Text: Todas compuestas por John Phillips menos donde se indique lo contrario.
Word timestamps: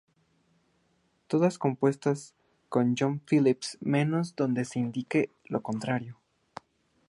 Todas 1.27 1.59
compuestas 1.59 2.33
por 2.71 2.85
John 2.97 3.19
Phillips 3.29 3.77
menos 3.81 4.35
donde 4.35 4.65
se 4.65 4.79
indique 4.79 5.29
lo 5.45 5.61
contrario. 5.61 6.17